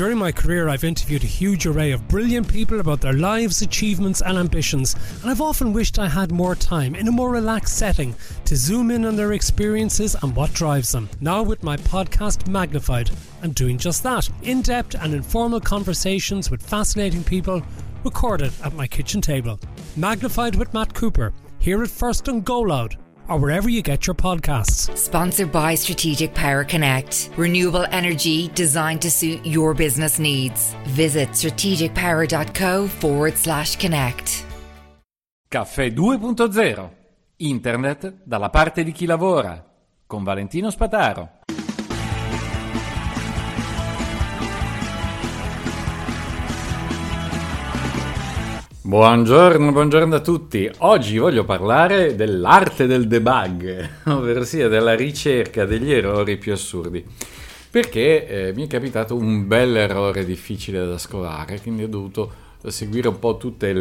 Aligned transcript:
During 0.00 0.16
my 0.16 0.32
career, 0.32 0.70
I've 0.70 0.82
interviewed 0.82 1.24
a 1.24 1.26
huge 1.26 1.66
array 1.66 1.92
of 1.92 2.08
brilliant 2.08 2.48
people 2.48 2.80
about 2.80 3.02
their 3.02 3.12
lives, 3.12 3.60
achievements, 3.60 4.22
and 4.22 4.38
ambitions, 4.38 4.96
and 5.20 5.30
I've 5.30 5.42
often 5.42 5.74
wished 5.74 5.98
I 5.98 6.08
had 6.08 6.32
more 6.32 6.54
time 6.54 6.94
in 6.94 7.06
a 7.06 7.12
more 7.12 7.30
relaxed 7.30 7.76
setting 7.76 8.14
to 8.46 8.56
zoom 8.56 8.90
in 8.90 9.04
on 9.04 9.14
their 9.14 9.34
experiences 9.34 10.16
and 10.22 10.34
what 10.34 10.54
drives 10.54 10.90
them. 10.90 11.10
Now, 11.20 11.42
with 11.42 11.62
my 11.62 11.76
podcast 11.76 12.48
Magnified, 12.48 13.10
I'm 13.42 13.52
doing 13.52 13.76
just 13.76 14.02
that 14.04 14.26
in 14.40 14.62
depth 14.62 14.94
and 14.94 15.12
informal 15.12 15.60
conversations 15.60 16.50
with 16.50 16.62
fascinating 16.62 17.22
people 17.22 17.62
recorded 18.02 18.54
at 18.64 18.72
my 18.72 18.86
kitchen 18.86 19.20
table. 19.20 19.60
Magnified 19.98 20.56
with 20.56 20.72
Matt 20.72 20.94
Cooper, 20.94 21.34
here 21.58 21.82
at 21.82 21.90
First 21.90 22.26
and 22.26 22.42
Go 22.42 22.60
Loud 22.60 22.96
or 23.30 23.38
wherever 23.38 23.68
you 23.68 23.80
get 23.80 24.06
your 24.06 24.14
podcasts. 24.14 24.94
Sponsored 24.96 25.50
by 25.50 25.74
Strategic 25.74 26.34
Power 26.34 26.64
Connect, 26.64 27.30
renewable 27.36 27.86
energy 27.90 28.50
designed 28.54 29.00
to 29.00 29.10
suit 29.10 29.40
your 29.46 29.72
business 29.72 30.18
needs. 30.18 30.74
Visit 30.88 31.30
strategicpower.co 31.30 32.86
forward 32.88 33.36
slash 33.36 33.76
connect. 33.76 34.44
Caffè 35.48 35.86
2.0 35.88 36.90
Internet 37.36 38.22
dalla 38.24 38.50
parte 38.50 38.84
di 38.84 38.92
chi 38.92 39.06
lavora 39.06 39.64
con 40.06 40.22
Valentino 40.22 40.70
Spataro. 40.70 41.38
Buongiorno, 48.90 49.70
buongiorno 49.70 50.16
a 50.16 50.20
tutti. 50.20 50.68
Oggi 50.78 51.16
voglio 51.18 51.44
parlare 51.44 52.16
dell'arte 52.16 52.88
del 52.88 53.06
debug, 53.06 53.88
ovvero 54.10 54.42
sia 54.42 54.66
della 54.66 54.96
ricerca 54.96 55.64
degli 55.64 55.92
errori 55.92 56.36
più 56.38 56.52
assurdi. 56.52 57.06
Perché 57.70 58.48
eh, 58.48 58.52
mi 58.52 58.64
è 58.64 58.66
capitato 58.66 59.14
un 59.14 59.46
bel 59.46 59.76
errore 59.76 60.24
difficile 60.24 60.84
da 60.84 60.98
scovare, 60.98 61.60
quindi 61.60 61.84
ho 61.84 61.88
dovuto 61.88 62.32
seguire 62.66 63.06
un 63.06 63.20
po' 63.20 63.36
tutti 63.36 63.72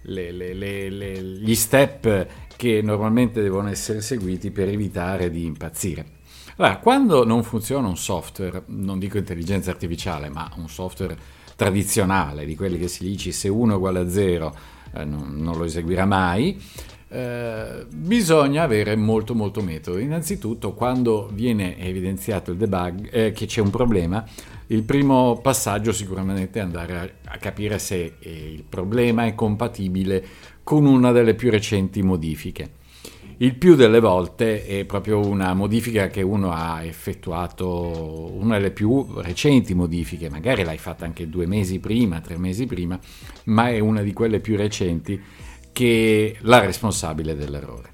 gli 0.00 1.54
step 1.54 2.26
che 2.56 2.80
normalmente 2.82 3.42
devono 3.42 3.68
essere 3.68 4.00
seguiti 4.00 4.50
per 4.50 4.66
evitare 4.66 5.30
di 5.30 5.44
impazzire. 5.44 6.04
Allora, 6.56 6.78
quando 6.78 7.24
non 7.24 7.44
funziona 7.44 7.86
un 7.86 7.96
software, 7.96 8.64
non 8.66 8.98
dico 8.98 9.18
intelligenza 9.18 9.70
artificiale, 9.70 10.28
ma 10.30 10.50
un 10.56 10.68
software 10.68 11.16
tradizionale, 11.62 12.44
di 12.44 12.56
quelli 12.56 12.76
che 12.76 12.88
si 12.88 13.04
dice 13.04 13.30
se 13.30 13.48
1 13.48 13.72
è 13.72 13.76
uguale 13.76 14.00
a 14.00 14.08
0 14.08 14.56
eh, 14.94 15.04
non, 15.04 15.36
non, 15.36 15.56
lo 15.56 15.64
eseguirà 15.64 16.04
mai, 16.04 16.60
eh, 17.08 17.86
bisogna 17.88 18.64
avere 18.64 18.96
molto 18.96 19.34
molto 19.34 19.62
metodo. 19.62 19.98
Innanzitutto 19.98 20.72
quando 20.74 21.28
viene 21.32 21.78
evidenziato 21.78 22.50
il 22.50 22.56
debug, 22.56 23.08
eh, 23.12 23.32
che 23.32 23.46
c'è 23.46 23.60
un 23.60 23.70
problema, 23.70 24.24
il 24.68 24.82
primo 24.82 25.38
passaggio 25.40 25.92
sicuramente 25.92 26.58
è 26.58 26.62
andare 26.62 26.98
a, 26.98 27.32
a 27.34 27.36
capire 27.38 27.78
se 27.78 28.14
eh, 28.18 28.52
il 28.52 28.64
problema 28.68 29.26
è 29.26 29.34
compatibile 29.36 30.24
con 30.64 30.84
una 30.84 31.12
delle 31.12 31.34
più 31.34 31.50
recenti 31.50 32.02
modifiche 32.02 32.80
il 33.38 33.56
più 33.56 33.74
delle 33.74 34.00
volte 34.00 34.64
è 34.64 34.84
proprio 34.84 35.26
una 35.26 35.54
modifica 35.54 36.08
che 36.08 36.22
uno 36.22 36.52
ha 36.52 36.84
effettuato, 36.84 38.32
una 38.34 38.56
delle 38.56 38.70
più 38.70 39.06
recenti 39.16 39.74
modifiche, 39.74 40.30
magari 40.30 40.64
l'hai 40.64 40.78
fatta 40.78 41.04
anche 41.04 41.28
due 41.28 41.46
mesi 41.46 41.78
prima, 41.78 42.20
tre 42.20 42.36
mesi 42.36 42.66
prima, 42.66 42.98
ma 43.44 43.68
è 43.68 43.78
una 43.78 44.02
di 44.02 44.12
quelle 44.12 44.40
più 44.40 44.56
recenti 44.56 45.20
che 45.72 46.34
è 46.34 46.38
la 46.42 46.60
responsabile 46.60 47.34
dell'errore. 47.34 47.90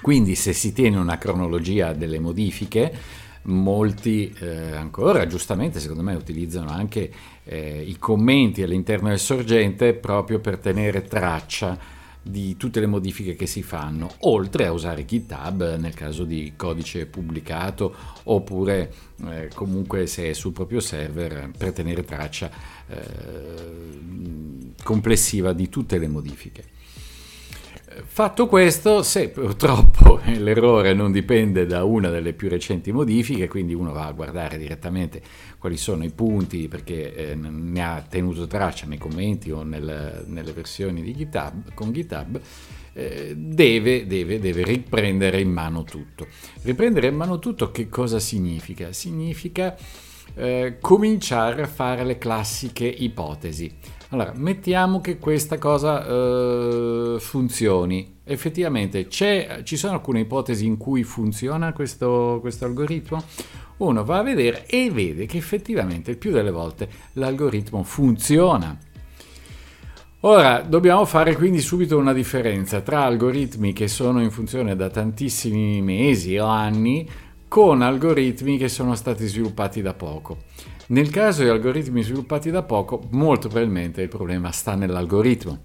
Quindi 0.00 0.34
se 0.34 0.52
si 0.52 0.72
tiene 0.72 0.96
una 0.98 1.18
cronologia 1.18 1.92
delle 1.92 2.20
modifiche, 2.20 3.24
molti 3.46 4.32
eh, 4.40 4.72
ancora 4.72 5.26
giustamente 5.26 5.78
secondo 5.78 6.02
me 6.02 6.14
utilizzano 6.14 6.70
anche 6.70 7.10
eh, 7.44 7.80
i 7.86 7.96
commenti 7.98 8.62
all'interno 8.62 9.08
del 9.08 9.18
sorgente 9.18 9.94
proprio 9.94 10.40
per 10.40 10.58
tenere 10.58 11.02
traccia 11.02 11.94
di 12.26 12.56
tutte 12.56 12.80
le 12.80 12.86
modifiche 12.86 13.36
che 13.36 13.46
si 13.46 13.62
fanno, 13.62 14.10
oltre 14.20 14.66
a 14.66 14.72
usare 14.72 15.04
GitHub 15.04 15.76
nel 15.76 15.94
caso 15.94 16.24
di 16.24 16.54
codice 16.56 17.06
pubblicato 17.06 17.94
oppure 18.24 18.92
eh, 19.28 19.48
comunque 19.54 20.06
se 20.06 20.30
è 20.30 20.32
sul 20.32 20.52
proprio 20.52 20.80
server 20.80 21.50
per 21.56 21.72
tenere 21.72 22.04
traccia 22.04 22.50
eh, 22.88 23.00
complessiva 24.82 25.52
di 25.52 25.68
tutte 25.68 25.98
le 25.98 26.08
modifiche. 26.08 26.74
Fatto 28.04 28.46
questo, 28.46 29.02
se 29.02 29.30
purtroppo 29.30 30.20
l'errore 30.36 30.92
non 30.92 31.12
dipende 31.12 31.64
da 31.64 31.84
una 31.84 32.10
delle 32.10 32.34
più 32.34 32.48
recenti 32.48 32.92
modifiche, 32.92 33.48
quindi 33.48 33.72
uno 33.74 33.92
va 33.92 34.06
a 34.06 34.12
guardare 34.12 34.58
direttamente 34.58 35.22
quali 35.58 35.76
sono 35.76 36.04
i 36.04 36.10
punti 36.10 36.68
perché 36.68 37.14
eh, 37.14 37.34
ne 37.34 37.82
ha 37.82 38.04
tenuto 38.06 38.46
traccia 38.46 38.86
nei 38.86 38.98
commenti 38.98 39.50
o 39.50 39.62
nel, 39.62 40.24
nelle 40.26 40.52
versioni 40.52 41.02
di 41.02 41.14
GitHub, 41.14 41.72
con 41.74 41.92
GitHub, 41.92 42.40
eh, 42.92 43.34
deve, 43.36 44.06
deve, 44.06 44.40
deve 44.40 44.64
riprendere 44.64 45.40
in 45.40 45.50
mano 45.50 45.84
tutto. 45.84 46.26
Riprendere 46.62 47.08
in 47.08 47.14
mano 47.16 47.38
tutto 47.38 47.70
che 47.70 47.88
cosa 47.88 48.18
significa? 48.18 48.92
Significa 48.92 49.76
eh, 50.34 50.76
cominciare 50.80 51.62
a 51.62 51.66
fare 51.66 52.04
le 52.04 52.18
classiche 52.18 52.86
ipotesi. 52.86 53.74
Allora, 54.10 54.32
mettiamo 54.36 55.00
che 55.00 55.18
questa 55.18 55.58
cosa 55.58 56.06
eh, 56.06 57.16
funzioni. 57.18 58.18
Effettivamente 58.22 59.08
ci 59.08 59.76
sono 59.76 59.94
alcune 59.94 60.20
ipotesi 60.20 60.64
in 60.64 60.76
cui 60.76 61.02
funziona 61.02 61.72
questo, 61.72 62.38
questo 62.40 62.64
algoritmo? 62.64 63.22
Uno 63.78 64.04
va 64.04 64.18
a 64.18 64.22
vedere 64.22 64.64
e 64.66 64.90
vede 64.90 65.26
che 65.26 65.36
effettivamente 65.38 66.12
il 66.12 66.18
più 66.18 66.30
delle 66.30 66.50
volte 66.50 66.88
l'algoritmo 67.14 67.82
funziona. 67.82 68.78
Ora, 70.20 70.60
dobbiamo 70.60 71.04
fare 71.04 71.36
quindi 71.36 71.60
subito 71.60 71.98
una 71.98 72.12
differenza 72.12 72.80
tra 72.80 73.04
algoritmi 73.04 73.72
che 73.72 73.86
sono 73.86 74.22
in 74.22 74.30
funzione 74.30 74.74
da 74.74 74.88
tantissimi 74.88 75.82
mesi 75.82 76.36
o 76.38 76.46
anni 76.46 77.08
con 77.48 77.82
algoritmi 77.82 78.56
che 78.56 78.68
sono 78.68 78.94
stati 78.94 79.26
sviluppati 79.26 79.82
da 79.82 79.94
poco. 79.94 80.38
Nel 80.88 81.10
caso 81.10 81.42
di 81.42 81.48
algoritmi 81.48 82.02
sviluppati 82.02 82.50
da 82.50 82.62
poco, 82.62 83.08
molto 83.10 83.48
probabilmente 83.48 84.02
il 84.02 84.08
problema 84.08 84.52
sta 84.52 84.76
nell'algoritmo. 84.76 85.64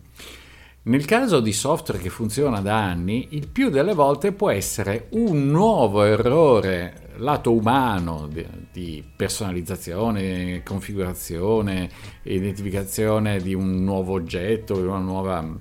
Nel 0.83 1.05
caso 1.05 1.41
di 1.41 1.53
software 1.53 2.01
che 2.01 2.09
funziona 2.09 2.59
da 2.59 2.83
anni, 2.83 3.27
il 3.31 3.47
più 3.47 3.69
delle 3.69 3.93
volte 3.93 4.31
può 4.31 4.49
essere 4.49 5.09
un 5.11 5.51
nuovo 5.51 6.03
errore 6.03 7.09
lato 7.17 7.53
umano 7.53 8.27
di, 8.71 9.03
personalizzazione, 9.15 10.63
configurazione, 10.63 11.88
identificazione 12.23 13.39
di 13.41 13.53
un 13.53 13.83
nuovo 13.83 14.13
oggetto, 14.13 14.73
di, 14.73 14.81
nuova, 14.81 15.55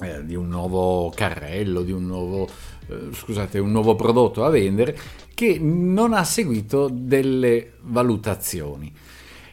eh, 0.00 0.24
di 0.24 0.34
un 0.34 0.48
nuovo 0.48 1.10
carrello, 1.14 1.82
di 1.82 1.92
un 1.92 2.06
nuovo, 2.06 2.48
eh, 2.88 3.08
scusate, 3.12 3.58
un 3.58 3.70
nuovo 3.70 3.96
prodotto 3.96 4.42
da 4.42 4.48
vendere 4.48 4.96
che 5.34 5.58
non 5.60 6.12
ha 6.12 6.24
seguito 6.24 6.88
delle 6.90 7.72
valutazioni. 7.82 8.92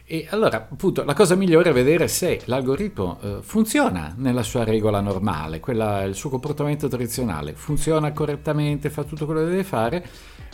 E 0.08 0.26
allora, 0.30 0.68
appunto, 0.70 1.02
la 1.02 1.14
cosa 1.14 1.34
migliore 1.34 1.70
è 1.70 1.72
vedere 1.72 2.06
se 2.06 2.40
l'algoritmo 2.44 3.18
eh, 3.20 3.38
funziona 3.40 4.14
nella 4.16 4.44
sua 4.44 4.62
regola 4.62 5.00
normale, 5.00 5.58
quella, 5.58 6.04
il 6.04 6.14
suo 6.14 6.30
comportamento 6.30 6.86
tradizionale, 6.86 7.54
funziona 7.54 8.12
correttamente, 8.12 8.88
fa 8.88 9.02
tutto 9.02 9.24
quello 9.26 9.40
che 9.40 9.50
deve 9.50 9.64
fare. 9.64 10.06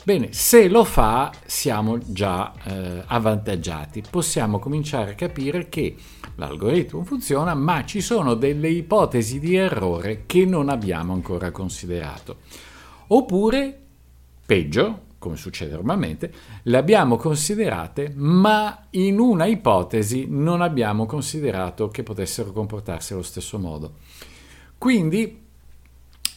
Bene, 0.05 0.33
se 0.33 0.69
lo 0.69 0.83
fa 0.83 1.33
siamo 1.47 1.97
già 2.05 2.53
eh, 2.65 3.05
avvantaggiati, 3.07 4.03
possiamo 4.11 4.59
cominciare 4.59 5.13
a 5.13 5.15
capire 5.15 5.69
che 5.69 5.95
l'algoritmo 6.35 7.05
funziona, 7.05 7.55
ma 7.55 7.85
ci 7.85 8.01
sono 8.01 8.35
delle 8.35 8.69
ipotesi 8.69 9.39
di 9.39 9.55
errore 9.55 10.25
che 10.27 10.45
non 10.45 10.71
abbiamo 10.71 11.13
ancora 11.13 11.53
considerato. 11.53 12.39
Oppure, 13.09 13.79
peggio, 14.45 15.03
come 15.19 15.37
succede 15.37 15.75
normalmente, 15.75 16.33
le 16.65 16.77
abbiamo 16.77 17.17
considerate, 17.17 18.13
ma 18.17 18.87
in 18.91 19.21
una 19.21 19.47
ipotesi 19.47 20.27
non 20.29 20.63
abbiamo 20.63 21.07
considerato 21.07 21.91
che 21.91 22.03
potessero 22.03 22.51
comportarsi 22.51 23.13
allo 23.13 23.23
stesso 23.23 23.57
modo. 23.57 23.99
Quindi, 24.79 25.42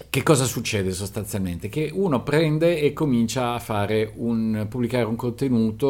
che 0.10 0.24
cosa 0.24 0.44
succede 0.44 0.92
sostanzialmente? 0.92 1.70
Che 1.70 1.90
uno 1.94 2.22
prende 2.22 2.82
e 2.82 2.92
comincia 2.92 3.54
a 3.54 3.88
un, 4.16 4.66
pubblicare 4.70 5.06
un 5.06 5.16
contenuto 5.16 5.88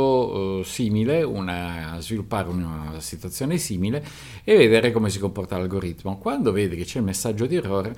uh, 0.59 0.63
simile, 0.63 1.23
una, 1.23 1.93
a 1.93 1.99
sviluppare 2.01 2.49
una 2.49 2.99
situazione 2.99 3.57
simile 3.57 4.05
e 4.43 4.57
vedere 4.57 4.91
come 4.91 5.09
si 5.09 5.17
comporta 5.17 5.57
l'algoritmo. 5.57 6.19
Quando 6.19 6.51
vede 6.51 6.75
che 6.75 6.83
c'è 6.83 6.99
il 6.99 7.05
messaggio 7.05 7.47
di 7.47 7.55
errore, 7.55 7.95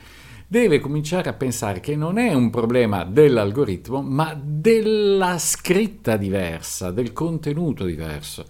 deve 0.48 0.80
cominciare 0.80 1.30
a 1.30 1.34
pensare 1.34 1.82
che 1.82 1.98
non 1.98 2.18
è 2.18 2.34
un 2.34 2.50
problema 2.50 3.04
dell'algoritmo, 3.04 4.02
ma 4.02 4.40
della 4.42 5.38
scritta 5.38 6.16
diversa, 6.16 6.92
del 6.92 7.12
contenuto 7.12 7.84
diverso. 7.84 8.46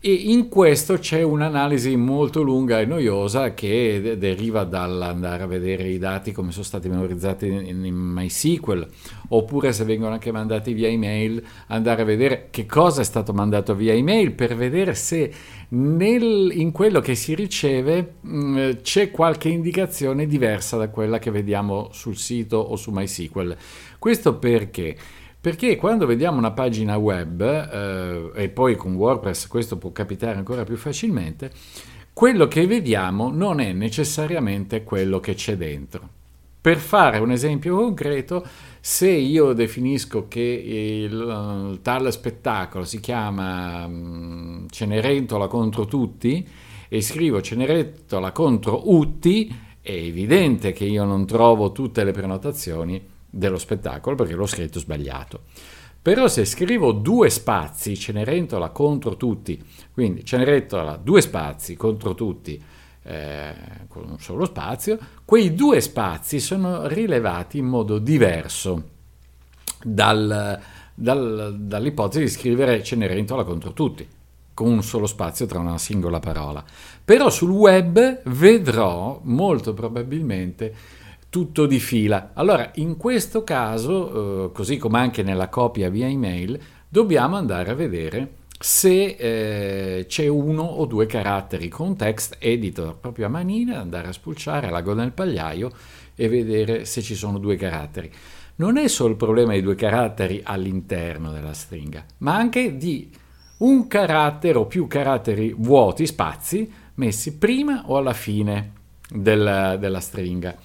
E 0.00 0.12
in 0.12 0.48
questo 0.48 0.98
c'è 0.98 1.22
un'analisi 1.22 1.96
molto 1.96 2.40
lunga 2.42 2.78
e 2.78 2.84
noiosa 2.84 3.52
che 3.52 4.14
deriva 4.16 4.62
dall'andare 4.62 5.42
a 5.42 5.46
vedere 5.46 5.88
i 5.88 5.98
dati 5.98 6.30
come 6.30 6.52
sono 6.52 6.62
stati 6.62 6.88
memorizzati 6.88 7.46
in, 7.46 7.84
in 7.84 7.96
MySQL, 7.96 8.86
oppure 9.30 9.72
se 9.72 9.82
vengono 9.82 10.12
anche 10.12 10.30
mandati 10.30 10.72
via 10.72 10.86
email, 10.86 11.42
andare 11.66 12.02
a 12.02 12.04
vedere 12.04 12.46
che 12.50 12.64
cosa 12.64 13.00
è 13.00 13.04
stato 13.04 13.32
mandato 13.32 13.74
via 13.74 13.92
email 13.92 14.34
per 14.34 14.54
vedere 14.54 14.94
se 14.94 15.32
nel, 15.70 16.52
in 16.54 16.70
quello 16.70 17.00
che 17.00 17.16
si 17.16 17.34
riceve 17.34 18.18
mh, 18.20 18.38
mm, 18.38 18.70
c'è 18.82 19.10
qualche 19.10 19.48
indicazione 19.48 20.28
diversa 20.28 20.76
da 20.76 20.90
quella 20.90 21.18
che 21.18 21.32
vediamo 21.32 21.88
sul 21.90 22.16
sito 22.16 22.56
o 22.58 22.76
su 22.76 22.92
MySQL. 22.92 23.56
Questo 23.98 24.38
perché? 24.38 24.96
Perché 25.40 25.76
quando 25.76 26.04
vediamo 26.04 26.38
una 26.38 26.50
pagina 26.50 26.96
web, 26.96 27.40
eh, 27.40 28.42
e 28.42 28.48
poi 28.48 28.74
con 28.74 28.94
WordPress 28.94 29.46
questo 29.46 29.76
può 29.76 29.92
capitare 29.92 30.36
ancora 30.36 30.64
più 30.64 30.76
facilmente, 30.76 31.52
quello 32.12 32.48
che 32.48 32.66
vediamo 32.66 33.30
non 33.30 33.60
è 33.60 33.72
necessariamente 33.72 34.82
quello 34.82 35.20
che 35.20 35.34
c'è 35.34 35.56
dentro. 35.56 36.16
Per 36.60 36.76
fare 36.76 37.18
un 37.18 37.30
esempio 37.30 37.76
concreto, 37.76 38.44
se 38.80 39.08
io 39.08 39.52
definisco 39.52 40.26
che 40.26 40.40
il, 40.40 41.12
il 41.12 41.78
tal 41.82 42.10
spettacolo 42.10 42.84
si 42.84 42.98
chiama 42.98 43.86
um, 43.86 44.66
Cenerentola 44.68 45.46
contro 45.46 45.84
tutti 45.84 46.44
e 46.88 47.00
scrivo 47.00 47.40
Cenerentola 47.40 48.32
contro 48.32 48.92
Utti, 48.92 49.56
è 49.80 49.92
evidente 49.92 50.72
che 50.72 50.84
io 50.84 51.04
non 51.04 51.24
trovo 51.26 51.70
tutte 51.70 52.02
le 52.02 52.10
prenotazioni 52.10 53.16
dello 53.30 53.58
spettacolo 53.58 54.16
perché 54.16 54.34
l'ho 54.34 54.46
scritto 54.46 54.78
sbagliato. 54.78 55.42
Però 56.00 56.28
se 56.28 56.44
scrivo 56.44 56.92
due 56.92 57.28
spazi, 57.28 57.96
Cenerentola 57.96 58.70
contro 58.70 59.16
tutti, 59.16 59.62
quindi 59.92 60.24
Cenerentola 60.24 60.96
due 60.96 61.20
spazi 61.20 61.76
contro 61.76 62.14
tutti, 62.14 62.62
eh, 63.02 63.54
con 63.88 64.08
un 64.08 64.18
solo 64.18 64.44
spazio, 64.44 64.98
quei 65.24 65.54
due 65.54 65.80
spazi 65.80 66.40
sono 66.40 66.86
rilevati 66.86 67.58
in 67.58 67.66
modo 67.66 67.98
diverso 67.98 68.90
dal, 69.82 70.58
dal, 70.94 71.56
dall'ipotesi 71.58 72.24
di 72.24 72.30
scrivere 72.30 72.82
Cenerentola 72.82 73.44
contro 73.44 73.72
tutti, 73.72 74.06
con 74.54 74.68
un 74.68 74.82
solo 74.82 75.06
spazio 75.06 75.46
tra 75.46 75.58
una 75.58 75.78
singola 75.78 76.20
parola. 76.20 76.64
Però 77.04 77.28
sul 77.28 77.50
web 77.50 78.22
vedrò 78.24 79.20
molto 79.24 79.74
probabilmente 79.74 80.74
tutto 81.30 81.66
di 81.66 81.78
fila. 81.78 82.30
Allora, 82.34 82.70
in 82.76 82.96
questo 82.96 83.44
caso, 83.44 84.46
eh, 84.46 84.52
così 84.52 84.76
come 84.76 84.98
anche 84.98 85.22
nella 85.22 85.48
copia 85.48 85.90
via 85.90 86.06
email, 86.06 86.58
dobbiamo 86.88 87.36
andare 87.36 87.70
a 87.70 87.74
vedere 87.74 88.36
se 88.58 89.16
eh, 89.18 90.06
c'è 90.08 90.26
uno 90.26 90.62
o 90.62 90.84
due 90.86 91.06
caratteri 91.06 91.68
con 91.68 91.96
text 91.96 92.36
editor 92.40 92.96
proprio 92.96 93.26
a 93.26 93.28
manina, 93.28 93.78
andare 93.78 94.08
a 94.08 94.12
spulciare 94.12 94.70
l'ago 94.70 94.94
nel 94.94 95.12
pagliaio 95.12 95.70
e 96.16 96.28
vedere 96.28 96.84
se 96.84 97.00
ci 97.02 97.14
sono 97.14 97.38
due 97.38 97.56
caratteri. 97.56 98.10
Non 98.56 98.76
è 98.76 98.88
solo 98.88 99.10
il 99.10 99.16
problema 99.16 99.52
di 99.52 99.62
due 99.62 99.76
caratteri 99.76 100.40
all'interno 100.42 101.30
della 101.30 101.52
stringa, 101.52 102.04
ma 102.18 102.34
anche 102.34 102.76
di 102.76 103.08
un 103.58 103.86
carattere 103.86 104.58
o 104.58 104.66
più 104.66 104.88
caratteri 104.88 105.54
vuoti, 105.56 106.06
spazi, 106.06 106.68
messi 106.94 107.36
prima 107.36 107.84
o 107.86 107.96
alla 107.96 108.12
fine 108.12 108.72
della, 109.08 109.76
della 109.76 110.00
stringa. 110.00 110.56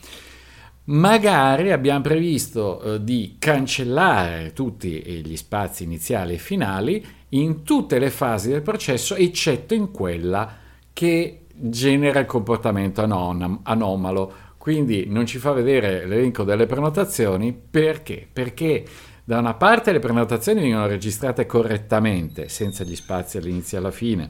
Magari 0.85 1.71
abbiamo 1.71 2.01
previsto 2.01 2.81
eh, 2.81 3.03
di 3.03 3.37
cancellare 3.39 4.51
tutti 4.51 4.89
gli 5.23 5.37
spazi 5.37 5.83
iniziali 5.83 6.33
e 6.33 6.37
finali 6.37 7.05
in 7.29 7.63
tutte 7.63 7.99
le 7.99 8.09
fasi 8.09 8.49
del 8.49 8.61
processo, 8.61 9.15
eccetto 9.15 9.73
in 9.73 9.91
quella 9.91 10.57
che 10.91 11.45
genera 11.53 12.19
il 12.19 12.25
comportamento 12.25 13.01
anom- 13.01 13.59
anomalo. 13.63 14.33
Quindi 14.57 15.05
non 15.07 15.25
ci 15.25 15.37
fa 15.37 15.53
vedere 15.53 16.05
l'elenco 16.05 16.43
delle 16.43 16.65
prenotazioni 16.65 17.53
perché? 17.53 18.27
Perché 18.31 18.85
da 19.23 19.39
una 19.39 19.53
parte 19.53 19.93
le 19.93 19.99
prenotazioni 19.99 20.61
vengono 20.61 20.87
registrate 20.87 21.45
correttamente, 21.45 22.49
senza 22.49 22.83
gli 22.83 22.95
spazi 22.95 23.37
all'inizio 23.37 23.77
e 23.77 23.79
alla 23.79 23.91
fine, 23.91 24.29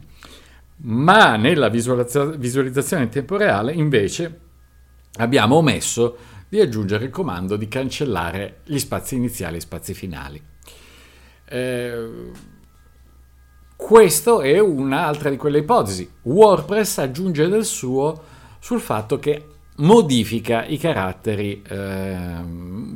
ma 0.77 1.35
nella 1.35 1.69
visualizzazione 1.69 3.03
in 3.03 3.09
tempo 3.09 3.37
reale 3.37 3.73
invece 3.73 4.39
abbiamo 5.17 5.55
omesso 5.55 6.17
di 6.53 6.61
aggiungere 6.61 7.05
il 7.05 7.09
comando 7.09 7.55
di 7.55 7.67
cancellare 7.67 8.59
gli 8.65 8.77
spazi 8.77 9.15
iniziali 9.15 9.57
e 9.57 9.59
spazi 9.59 9.95
finali. 9.95 10.39
Eh, 11.45 12.07
questo 13.75 14.41
è 14.41 14.59
un'altra 14.59 15.31
di 15.31 15.35
quelle 15.35 15.57
ipotesi. 15.57 16.07
WordPress 16.21 16.99
aggiunge 16.99 17.47
del 17.47 17.65
suo 17.65 18.23
sul 18.59 18.79
fatto 18.79 19.17
che 19.17 19.47
modifica 19.77 20.65
i 20.65 20.77
caratteri 20.77 21.61
eh, 21.67 22.25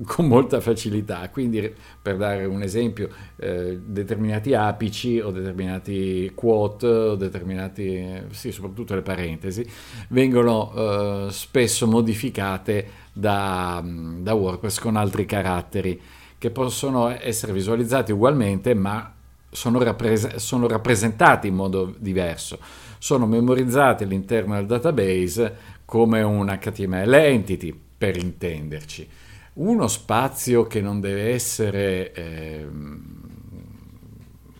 con 0.05 0.27
molta 0.27 0.59
facilità. 0.61 1.27
Quindi, 1.29 1.73
per 2.01 2.17
dare 2.17 2.45
un 2.45 2.61
esempio, 2.61 3.09
eh, 3.37 3.79
determinati 3.83 4.53
apici 4.53 5.19
o 5.19 5.31
determinati 5.31 6.31
quote 6.35 6.87
o 6.87 7.15
determinati, 7.15 8.21
sì, 8.29 8.51
soprattutto 8.51 8.95
le 8.95 9.01
parentesi, 9.01 9.67
vengono 10.09 10.71
eh, 10.73 11.31
spesso 11.31 11.87
modificate 11.87 13.05
da, 13.11 13.83
da 13.83 14.33
WordPress 14.33 14.79
con 14.79 14.95
altri 14.95 15.25
caratteri 15.25 15.99
che 16.37 16.51
possono 16.51 17.09
essere 17.09 17.51
visualizzati 17.51 18.11
ugualmente, 18.11 18.75
ma 18.75 19.11
sono, 19.49 19.81
rappres- 19.81 20.35
sono, 20.35 20.67
rappresentati 20.67 21.47
in 21.47 21.55
modo 21.55 21.95
diverso. 21.97 22.59
Sono 22.99 23.25
memorizzati 23.25 24.03
all'interno 24.03 24.55
del 24.55 24.65
database 24.65 25.75
come 25.87 26.21
un 26.21 26.47
HTML 26.47 27.13
entity, 27.13 27.73
per 27.97 28.17
intenderci. 28.17 29.07
Uno 29.53 29.87
spazio 29.87 30.67
che 30.67 30.81
non 30.81 30.99
deve 30.99 31.31
essere 31.31 32.11
eh, 32.11 32.67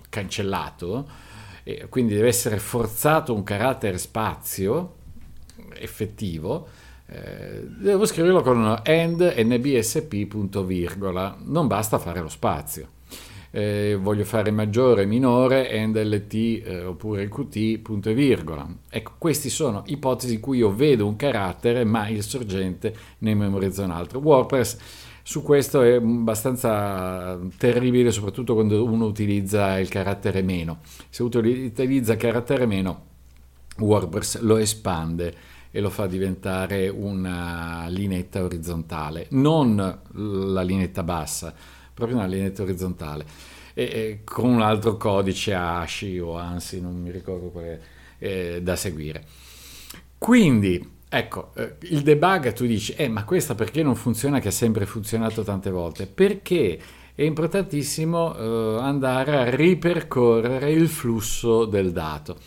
cancellato, 0.08 1.06
quindi 1.90 2.16
deve 2.16 2.30
essere 2.30 2.60
forzato 2.60 3.34
un 3.34 3.44
carattere 3.44 3.98
spazio 3.98 4.96
effettivo, 5.74 6.66
eh, 7.08 7.62
devo 7.78 8.06
scriverlo 8.06 8.42
con 8.42 8.80
end 8.84 9.22
nbsp 9.22 10.28
punto 10.28 10.64
virgola, 10.64 11.36
non 11.44 11.68
basta 11.68 12.00
fare 12.00 12.22
lo 12.22 12.30
spazio. 12.30 12.96
Eh, 13.52 13.98
voglio 14.00 14.26
fare 14.26 14.52
maggiore, 14.52 15.06
minore, 15.06 15.70
end 15.70 15.98
lt 15.98 16.34
eh, 16.34 16.84
oppure 16.86 17.28
qt, 17.30 17.80
punto 17.80 18.10
e 18.10 18.14
virgola. 18.14 18.68
Ecco, 18.90 19.14
queste 19.18 19.50
sono 19.50 19.84
ipotesi 19.88 20.36
in 20.36 20.40
cui 20.40 20.58
io 20.58 20.74
vedo 20.74 21.08
un 21.08 21.16
carattere 21.16 21.84
ma 21.84 22.08
il 22.08 22.24
sorgente 22.24 22.96
ne 23.20 23.36
memorizza 23.36 23.84
un 23.84 23.92
altro. 23.92 24.20
WordPress 24.20 24.78
su 25.24 25.44
questo 25.44 25.82
è 25.82 25.96
abbastanza 25.96 27.38
terribile, 27.58 28.12
soprattutto 28.12 28.54
quando 28.54 28.82
uno 28.86 29.06
utilizza 29.06 29.78
il 29.78 29.90
carattere 29.90 30.42
meno. 30.42 30.80
Se 31.10 31.22
utilizza 31.22 32.14
il 32.14 32.18
carattere 32.18 32.66
meno, 32.66 33.06
WordPress 33.80 34.40
lo 34.40 34.56
espande 34.56 35.34
e 35.70 35.82
lo 35.82 35.90
fa 35.90 36.08
diventare 36.08 36.88
una 36.88 37.88
lineetta 37.90 38.42
orizzontale, 38.42 39.28
non 39.32 39.76
la 40.14 40.62
lineetta 40.62 41.04
bassa, 41.04 41.54
proprio 41.98 42.18
una 42.18 42.28
lineetta 42.28 42.62
orizzontale, 42.62 43.26
e, 43.74 43.84
e 43.84 44.20
con 44.24 44.50
un 44.52 44.62
altro 44.62 44.98
codice 44.98 45.56
ASCII 45.56 46.20
o 46.20 46.38
ANSI, 46.38 46.80
non 46.80 47.02
mi 47.02 47.10
ricordo 47.10 47.48
quale, 47.48 47.82
eh, 48.20 48.60
da 48.62 48.76
seguire. 48.76 49.26
Quindi, 50.20 50.92
ecco, 51.10 51.54
eh, 51.56 51.78
il 51.90 52.04
debug 52.04 52.54
tu 52.54 52.68
dici, 52.68 52.94
eh, 52.94 53.08
ma 53.08 53.24
questa 53.24 53.56
perché 53.56 53.82
non 53.82 53.96
funziona 53.96 54.40
che 54.40 54.50
ha 54.50 54.52
sempre 54.52 54.86
funzionato 54.86 55.42
tante 55.42 55.72
volte? 55.72 56.06
Perché 56.06 56.80
è 57.16 57.24
importantissimo 57.24 58.36
eh, 58.36 58.80
andare 58.80 59.38
a 59.38 59.50
ripercorrere 59.50 60.72
il 60.72 60.88
flusso 60.88 61.66
del 61.66 61.92
dato. 61.92 62.38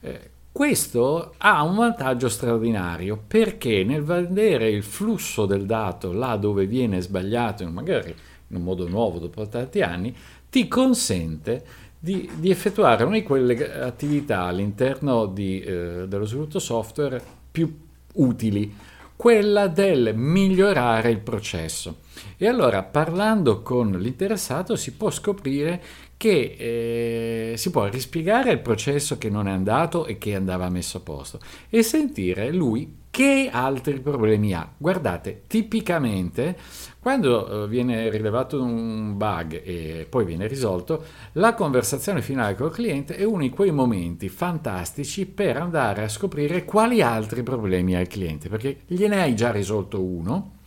Eh, 0.00 0.30
questo 0.52 1.34
ha 1.38 1.62
un 1.62 1.76
vantaggio 1.76 2.28
straordinario 2.28 3.22
perché 3.26 3.82
nel 3.82 4.02
vedere 4.02 4.68
il 4.68 4.82
flusso 4.82 5.46
del 5.46 5.64
dato 5.64 6.12
là 6.12 6.36
dove 6.36 6.66
viene 6.66 7.00
sbagliato, 7.00 7.66
magari 7.70 8.14
in 8.50 8.56
un 8.56 8.62
modo 8.62 8.88
nuovo 8.88 9.18
dopo 9.18 9.46
tanti 9.48 9.80
anni, 9.80 10.14
ti 10.48 10.68
consente 10.68 11.64
di, 11.98 12.28
di 12.34 12.50
effettuare 12.50 13.04
una 13.04 13.16
di 13.16 13.22
quelle 13.22 13.80
attività 13.80 14.42
all'interno 14.42 15.26
di, 15.26 15.60
eh, 15.60 16.06
dello 16.08 16.24
sviluppo 16.24 16.58
software 16.58 17.22
più 17.50 17.78
utili, 18.14 18.74
quella 19.14 19.66
del 19.68 20.12
migliorare 20.14 21.10
il 21.10 21.20
processo. 21.20 21.98
E 22.36 22.48
allora 22.48 22.82
parlando 22.82 23.62
con 23.62 23.92
l'interessato 23.92 24.76
si 24.76 24.94
può 24.94 25.10
scoprire 25.10 25.82
che 26.16 27.52
eh, 27.52 27.56
si 27.56 27.70
può 27.70 27.86
rispiegare 27.86 28.50
il 28.52 28.60
processo 28.60 29.16
che 29.18 29.30
non 29.30 29.46
è 29.46 29.52
andato 29.52 30.06
e 30.06 30.18
che 30.18 30.34
andava 30.34 30.68
messo 30.68 30.98
a 30.98 31.00
posto 31.00 31.38
e 31.68 31.82
sentire 31.82 32.52
lui 32.52 32.98
che 33.10 33.50
altri 33.52 34.00
problemi 34.00 34.54
ha? 34.54 34.72
Guardate, 34.76 35.42
tipicamente 35.48 36.56
quando 37.00 37.64
eh, 37.64 37.68
viene 37.68 38.08
rilevato 38.08 38.62
un 38.62 39.16
bug 39.16 39.60
e 39.64 40.06
poi 40.08 40.24
viene 40.24 40.46
risolto, 40.46 41.04
la 41.32 41.54
conversazione 41.54 42.22
finale 42.22 42.54
col 42.54 42.70
cliente 42.70 43.16
è 43.16 43.24
uno 43.24 43.40
di 43.40 43.50
quei 43.50 43.72
momenti 43.72 44.28
fantastici 44.28 45.26
per 45.26 45.56
andare 45.56 46.04
a 46.04 46.08
scoprire 46.08 46.64
quali 46.64 47.02
altri 47.02 47.42
problemi 47.42 47.96
ha 47.96 48.00
il 48.00 48.06
cliente, 48.06 48.48
perché 48.48 48.82
gliene 48.86 49.20
hai 49.20 49.34
già 49.34 49.50
risolto 49.50 50.02
uno 50.02 50.58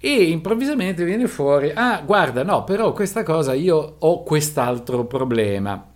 e 0.00 0.24
improvvisamente 0.24 1.02
viene 1.04 1.28
fuori, 1.28 1.72
ah 1.74 2.02
guarda 2.04 2.42
no, 2.42 2.64
però 2.64 2.92
questa 2.92 3.22
cosa 3.22 3.54
io 3.54 3.96
ho 4.00 4.22
quest'altro 4.22 5.06
problema. 5.06 5.92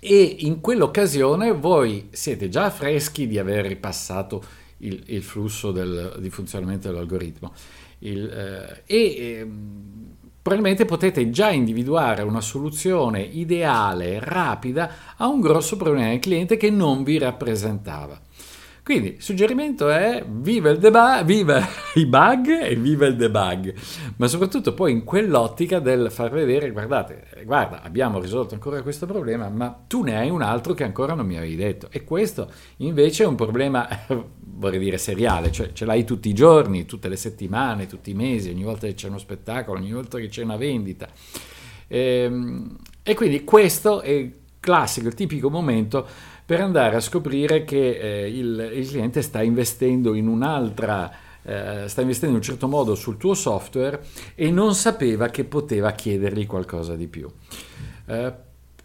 E 0.00 0.36
in 0.40 0.60
quell'occasione 0.60 1.52
voi 1.52 2.08
siete 2.10 2.48
già 2.48 2.68
freschi 2.70 3.26
di 3.26 3.38
aver 3.38 3.66
ripassato 3.66 4.42
il, 4.78 5.02
il 5.06 5.22
flusso 5.22 5.72
del, 5.72 6.16
di 6.18 6.30
funzionamento 6.30 6.88
dell'algoritmo 6.88 7.52
il, 8.00 8.28
eh, 8.28 8.82
e 8.86 8.96
eh, 8.96 9.48
probabilmente 10.40 10.84
potete 10.84 11.30
già 11.30 11.50
individuare 11.50 12.22
una 12.22 12.40
soluzione 12.40 13.22
ideale, 13.22 14.18
rapida, 14.20 14.90
a 15.16 15.26
un 15.26 15.40
grosso 15.40 15.76
problema 15.76 16.08
del 16.08 16.18
cliente 16.18 16.56
che 16.56 16.70
non 16.70 17.02
vi 17.02 17.18
rappresentava. 17.18 18.20
Quindi 18.84 19.14
il 19.14 19.22
suggerimento 19.22 19.88
è 19.88 20.22
viva, 20.28 20.68
il 20.68 20.76
debug, 20.76 21.24
viva 21.24 21.66
i 21.96 22.04
bug 22.04 22.48
e 22.48 22.76
viva 22.76 23.06
il 23.06 23.16
debug, 23.16 23.74
ma 24.16 24.26
soprattutto 24.26 24.74
poi 24.74 24.92
in 24.92 25.04
quell'ottica 25.04 25.78
del 25.78 26.10
far 26.10 26.30
vedere, 26.30 26.70
guardate, 26.70 27.24
guarda, 27.46 27.80
abbiamo 27.80 28.20
risolto 28.20 28.52
ancora 28.52 28.82
questo 28.82 29.06
problema, 29.06 29.48
ma 29.48 29.74
tu 29.86 30.02
ne 30.02 30.18
hai 30.18 30.28
un 30.28 30.42
altro 30.42 30.74
che 30.74 30.84
ancora 30.84 31.14
non 31.14 31.24
mi 31.24 31.38
avevi 31.38 31.56
detto. 31.56 31.88
E 31.90 32.04
questo 32.04 32.50
invece 32.78 33.24
è 33.24 33.26
un 33.26 33.36
problema, 33.36 33.88
vorrei 34.56 34.78
dire, 34.78 34.98
seriale, 34.98 35.50
cioè 35.52 35.72
ce 35.72 35.84
l'hai 35.84 36.04
tutti 36.04 36.28
i 36.28 36.34
giorni, 36.34 36.86
tutte 36.86 37.08
le 37.08 37.16
settimane, 37.16 37.86
tutti 37.86 38.10
i 38.10 38.14
mesi, 38.14 38.50
ogni 38.50 38.62
volta 38.62 38.86
che 38.86 38.94
c'è 38.94 39.08
uno 39.08 39.18
spettacolo, 39.18 39.78
ogni 39.78 39.92
volta 39.92 40.18
che 40.18 40.28
c'è 40.28 40.42
una 40.42 40.56
vendita. 40.56 41.08
E, 41.86 41.98
ehm, 41.98 42.76
e 43.02 43.14
quindi 43.14 43.44
questo 43.44 44.00
è 44.00 44.10
il 44.10 44.32
classico, 44.60 45.08
il 45.08 45.14
tipico 45.14 45.50
momento 45.50 46.06
per 46.46 46.60
andare 46.60 46.96
a 46.96 47.00
scoprire 47.00 47.64
che 47.64 47.98
eh, 47.98 48.28
il, 48.28 48.72
il, 48.74 48.88
cliente 48.88 49.22
sta 49.22 49.42
investendo 49.42 50.14
in 50.14 50.28
un'altra, 50.28 51.10
eh, 51.42 51.84
sta 51.86 52.00
investendo 52.00 52.36
in 52.36 52.42
un 52.42 52.46
certo 52.46 52.68
modo 52.68 52.94
sul 52.94 53.16
tuo 53.16 53.34
software 53.34 54.02
e 54.34 54.50
non 54.50 54.74
sapeva 54.74 55.28
che 55.28 55.44
poteva 55.44 55.92
chiedergli 55.92 56.46
qualcosa 56.46 56.96
di 56.96 57.06
più. 57.06 57.30
Eh, 58.06 58.32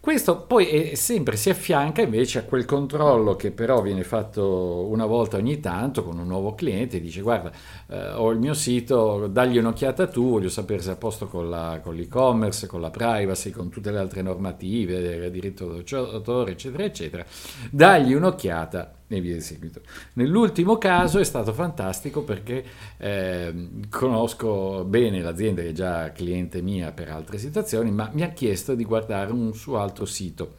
questo 0.00 0.46
poi 0.46 0.96
sempre 0.96 1.36
si 1.36 1.50
affianca 1.50 2.00
invece 2.00 2.38
a 2.38 2.44
quel 2.44 2.64
controllo 2.64 3.36
che 3.36 3.50
però 3.50 3.82
viene 3.82 4.02
fatto 4.02 4.86
una 4.88 5.04
volta 5.04 5.36
ogni 5.36 5.60
tanto 5.60 6.02
con 6.02 6.18
un 6.18 6.26
nuovo 6.26 6.54
cliente, 6.54 7.00
dice 7.00 7.20
guarda 7.20 7.52
eh, 7.88 8.12
ho 8.12 8.30
il 8.30 8.38
mio 8.38 8.54
sito, 8.54 9.26
dagli 9.26 9.58
un'occhiata 9.58 10.06
tu, 10.06 10.30
voglio 10.30 10.48
sapere 10.48 10.80
se 10.80 10.90
è 10.90 10.92
a 10.94 10.96
posto 10.96 11.26
con, 11.26 11.50
la, 11.50 11.80
con, 11.82 11.94
l'e-commerce, 11.94 12.66
con 12.66 12.80
la 12.80 12.90
privacy, 12.90 13.50
con 13.50 13.68
tutte 13.68 13.90
le 13.90 13.98
altre 13.98 14.22
normative, 14.22 15.30
diritto 15.30 15.82
d'autore 15.82 16.52
eccetera 16.52 16.82
eccetera, 16.84 17.24
dagli 17.70 18.14
un'occhiata 18.14 18.94
e 19.16 19.20
via 19.20 19.34
di 19.34 19.40
seguito. 19.40 19.80
Nell'ultimo 20.14 20.78
caso 20.78 21.18
è 21.18 21.24
stato 21.24 21.52
fantastico 21.52 22.22
perché 22.22 22.64
eh, 22.96 23.68
conosco 23.88 24.84
bene 24.84 25.20
l'azienda 25.20 25.62
che 25.62 25.68
è 25.70 25.72
già 25.72 26.12
cliente 26.12 26.62
mia 26.62 26.92
per 26.92 27.10
altre 27.10 27.38
situazioni, 27.38 27.90
ma 27.90 28.08
mi 28.12 28.22
ha 28.22 28.28
chiesto 28.28 28.74
di 28.74 28.84
guardare 28.84 29.32
un 29.32 29.52
suo 29.52 29.78
altro 29.78 30.04
sito. 30.04 30.58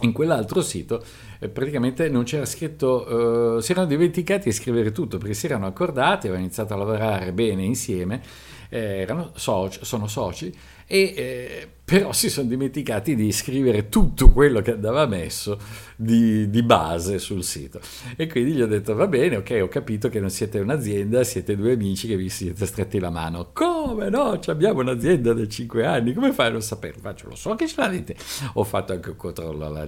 In 0.00 0.12
quell'altro 0.12 0.60
sito 0.60 1.04
eh, 1.38 1.48
praticamente 1.48 2.08
non 2.08 2.24
c'era 2.24 2.44
scritto, 2.44 3.58
eh, 3.58 3.62
si 3.62 3.72
erano 3.72 3.86
dimenticati 3.86 4.44
di 4.48 4.52
scrivere 4.52 4.92
tutto 4.92 5.18
perché 5.18 5.34
si 5.34 5.46
erano 5.46 5.66
accordati, 5.66 6.26
avevano 6.26 6.44
iniziato 6.44 6.74
a 6.74 6.76
lavorare 6.76 7.32
bene 7.32 7.62
insieme, 7.62 8.20
eh, 8.68 9.06
soci, 9.34 9.80
sono 9.82 10.08
soci 10.08 10.52
e 10.86 11.14
eh, 11.16 11.68
però 11.84 12.12
si 12.12 12.30
sono 12.30 12.48
dimenticati 12.48 13.14
di 13.14 13.30
scrivere 13.30 13.90
tutto 13.90 14.30
quello 14.32 14.62
che 14.62 14.72
andava 14.72 15.04
messo 15.04 15.58
di, 15.96 16.48
di, 16.48 16.62
base 16.62 17.18
sul 17.18 17.44
sito. 17.44 17.78
E 18.16 18.26
quindi 18.26 18.52
gli 18.52 18.62
ho 18.62 18.66
detto, 18.66 18.94
va 18.94 19.06
bene, 19.06 19.36
ok, 19.36 19.60
ho 19.62 19.68
capito 19.68 20.08
che 20.08 20.18
non 20.18 20.30
siete 20.30 20.60
un'azienda, 20.60 21.22
siete 21.24 21.54
due 21.54 21.74
amici 21.74 22.08
che 22.08 22.16
vi 22.16 22.30
siete 22.30 22.64
stretti 22.64 22.98
la 22.98 23.10
mano. 23.10 23.50
Come 23.52 24.08
no? 24.08 24.40
Abbiamo 24.46 24.80
un'azienda 24.80 25.34
da 25.34 25.46
cinque 25.46 25.84
anni, 25.84 26.14
come 26.14 26.32
fai 26.32 26.46
a 26.46 26.52
non 26.52 26.62
sapere? 26.62 26.94
Faccio, 26.98 27.28
lo 27.28 27.34
so 27.34 27.54
che 27.54 27.68
ce 27.68 27.74
l'avete. 27.76 28.16
Ho 28.54 28.64
fatto 28.64 28.94
anche 28.94 29.10
un 29.10 29.16
controllo 29.16 29.66
alla, 29.66 29.86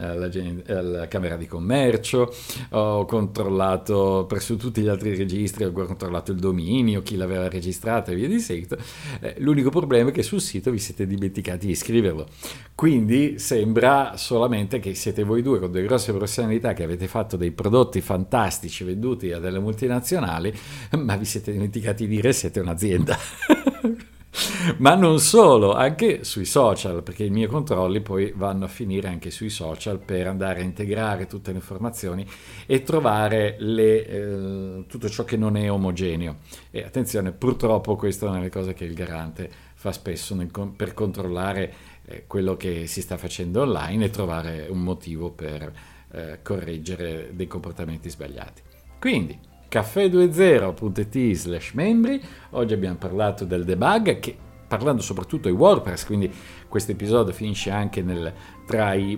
alla, 0.00 0.28
alla 0.66 1.08
Camera 1.08 1.36
di 1.36 1.46
Commercio, 1.46 2.30
ho 2.70 3.06
controllato 3.06 4.26
presso 4.28 4.56
tutti 4.56 4.82
gli 4.82 4.88
altri 4.88 5.16
registri, 5.16 5.64
ho 5.64 5.72
controllato 5.72 6.30
il 6.30 6.38
dominio, 6.38 7.02
chi 7.02 7.16
l'aveva 7.16 7.48
registrato 7.48 8.10
e 8.10 8.16
via 8.16 8.28
di 8.28 8.38
seguito. 8.38 8.76
Eh, 9.20 9.36
l'unico 9.38 9.70
problema 9.70 10.10
è 10.10 10.12
che 10.12 10.22
sul 10.22 10.42
sito 10.42 10.70
vi 10.70 10.78
siete 10.78 11.06
dimenticati 11.06 11.36
dimenticati 11.38 11.66
di 11.66 11.74
scriverlo. 11.74 12.26
Quindi 12.74 13.38
sembra 13.38 14.16
solamente 14.16 14.78
che 14.78 14.94
siete 14.94 15.24
voi 15.24 15.42
due 15.42 15.58
con 15.58 15.70
due 15.70 15.82
grosse 15.82 16.12
professionalità 16.12 16.74
che 16.74 16.84
avete 16.84 17.08
fatto 17.08 17.36
dei 17.36 17.50
prodotti 17.50 18.00
fantastici 18.00 18.84
venduti 18.84 19.32
a 19.32 19.38
delle 19.38 19.58
multinazionali, 19.58 20.52
ma 20.98 21.16
vi 21.16 21.24
siete 21.24 21.52
dimenticati 21.52 22.06
di 22.06 22.16
dire 22.16 22.32
siete 22.32 22.60
un'azienda. 22.60 23.16
ma 24.78 24.94
non 24.94 25.18
solo, 25.18 25.72
anche 25.72 26.22
sui 26.22 26.44
social, 26.44 27.02
perché 27.02 27.24
i 27.24 27.30
miei 27.30 27.48
controlli 27.48 28.00
poi 28.00 28.32
vanno 28.36 28.66
a 28.66 28.68
finire 28.68 29.08
anche 29.08 29.30
sui 29.30 29.50
social 29.50 29.98
per 29.98 30.28
andare 30.28 30.60
a 30.60 30.62
integrare 30.62 31.26
tutte 31.26 31.50
le 31.50 31.56
informazioni 31.56 32.24
e 32.66 32.82
trovare 32.82 33.56
le, 33.58 34.06
eh, 34.06 34.84
tutto 34.86 35.08
ciò 35.08 35.24
che 35.24 35.36
non 35.36 35.56
è 35.56 35.70
omogeneo. 35.70 36.36
E 36.70 36.84
attenzione, 36.84 37.32
purtroppo 37.32 37.96
questa 37.96 38.26
è 38.26 38.28
una 38.28 38.38
delle 38.38 38.50
cose 38.50 38.74
che 38.74 38.84
il 38.84 38.94
garante 38.94 39.66
fa 39.78 39.92
spesso 39.92 40.34
nel, 40.34 40.50
per 40.74 40.92
controllare 40.92 41.72
eh, 42.04 42.24
quello 42.26 42.56
che 42.56 42.88
si 42.88 43.00
sta 43.00 43.16
facendo 43.16 43.62
online 43.62 44.06
e 44.06 44.10
trovare 44.10 44.66
un 44.68 44.80
motivo 44.80 45.30
per 45.30 45.72
eh, 46.10 46.40
correggere 46.42 47.30
dei 47.32 47.46
comportamenti 47.46 48.10
sbagliati. 48.10 48.60
Quindi 48.98 49.38
caffè20.it 49.70 51.32
slash 51.32 51.70
membri, 51.74 52.20
oggi 52.50 52.74
abbiamo 52.74 52.96
parlato 52.96 53.44
del 53.44 53.64
debug 53.64 54.18
che 54.18 54.36
parlando 54.66 55.00
soprattutto 55.00 55.48
di 55.48 55.54
WordPress, 55.54 56.06
quindi 56.06 56.28
questo 56.66 56.90
episodio 56.90 57.32
finisce 57.32 57.70
anche 57.70 58.02
nel, 58.02 58.32
tra 58.66 58.94
i, 58.98 59.16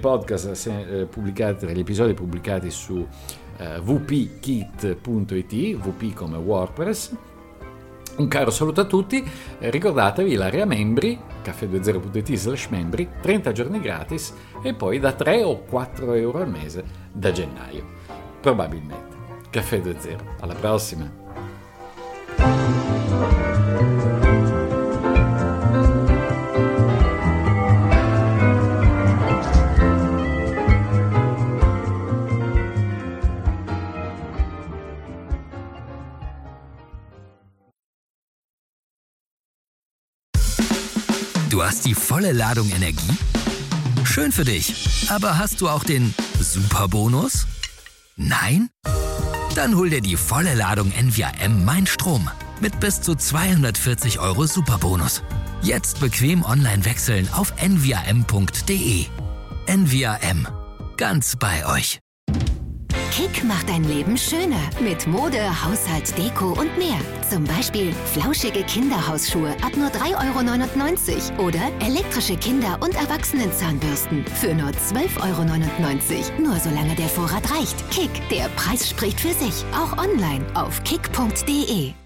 podcast 0.00 0.52
se, 0.52 1.00
eh, 1.00 1.04
pubblicati, 1.04 1.66
tra 1.66 1.74
gli 1.74 1.80
episodi 1.80 2.14
pubblicati 2.14 2.70
su 2.70 3.06
eh, 3.58 3.78
vpkit.it, 3.78 5.76
vp 5.76 6.14
come 6.14 6.38
WordPress, 6.38 7.14
un 8.18 8.28
caro 8.28 8.50
saluto 8.50 8.80
a 8.80 8.84
tutti, 8.84 9.24
eh, 9.58 9.70
ricordatevi 9.70 10.34
l'area 10.34 10.64
membri, 10.64 11.18
caffè20.it 11.42 12.34
slash 12.34 12.66
membri, 12.66 13.08
30 13.20 13.52
giorni 13.52 13.80
gratis 13.80 14.34
e 14.62 14.74
poi 14.74 14.98
da 14.98 15.12
3 15.12 15.42
o 15.42 15.62
4 15.62 16.12
euro 16.14 16.38
al 16.38 16.48
mese 16.48 16.84
da 17.12 17.32
gennaio, 17.32 17.84
probabilmente. 18.40 19.16
Caffè 19.50 19.80
20, 19.80 20.16
alla 20.40 20.54
prossima! 20.54 21.17
Du 41.58 41.64
hast 41.64 41.86
die 41.86 41.94
volle 41.96 42.30
Ladung 42.30 42.70
Energie? 42.70 43.18
Schön 44.04 44.30
für 44.30 44.44
dich. 44.44 45.08
Aber 45.08 45.38
hast 45.38 45.60
du 45.60 45.68
auch 45.68 45.82
den 45.82 46.14
Superbonus? 46.38 47.48
Nein? 48.14 48.70
Dann 49.56 49.74
hol 49.74 49.90
dir 49.90 50.00
die 50.00 50.14
volle 50.16 50.54
Ladung 50.54 50.92
Envia 50.92 51.32
M 51.40 51.64
Mein 51.64 51.88
Strom 51.88 52.30
mit 52.60 52.78
bis 52.78 53.00
zu 53.00 53.16
240 53.16 54.20
Euro 54.20 54.46
Superbonus. 54.46 55.24
Jetzt 55.60 55.98
bequem 55.98 56.44
online 56.44 56.84
wechseln 56.84 57.28
auf 57.32 57.52
enviam.de. 57.56 59.06
Envia 59.66 60.14
M. 60.14 60.46
Ganz 60.96 61.34
bei 61.34 61.66
euch. 61.66 61.98
Kick 63.10 63.44
macht 63.44 63.68
dein 63.68 63.84
Leben 63.84 64.16
schöner 64.16 64.60
mit 64.80 65.06
Mode, 65.06 65.40
Haushalt, 65.64 66.16
Deko 66.16 66.52
und 66.52 66.76
mehr. 66.78 66.98
Zum 67.28 67.44
Beispiel 67.44 67.92
flauschige 68.12 68.62
Kinderhausschuhe 68.62 69.50
ab 69.62 69.76
nur 69.76 69.88
3,99 69.88 71.36
Euro 71.38 71.48
oder 71.48 71.60
elektrische 71.80 72.36
Kinder- 72.36 72.78
und 72.80 72.94
Erwachsenenzahnbürsten 72.94 74.24
für 74.26 74.54
nur 74.54 74.70
12,99 74.70 75.20
Euro. 75.20 76.42
Nur 76.42 76.56
solange 76.60 76.94
der 76.94 77.08
Vorrat 77.08 77.50
reicht. 77.50 77.90
Kick, 77.90 78.10
der 78.30 78.48
Preis 78.50 78.88
spricht 78.88 79.20
für 79.20 79.32
sich. 79.32 79.64
Auch 79.72 79.98
online 79.98 80.44
auf 80.54 80.82
kick.de. 80.84 81.98